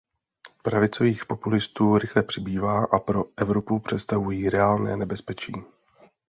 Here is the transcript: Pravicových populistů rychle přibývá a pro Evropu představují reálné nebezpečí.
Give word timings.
Pravicových 0.63 1.25
populistů 1.25 1.97
rychle 1.97 2.23
přibývá 2.23 2.83
a 2.85 2.99
pro 2.99 3.23
Evropu 3.37 3.79
představují 3.79 4.49
reálné 4.49 4.97
nebezpečí. 4.97 5.53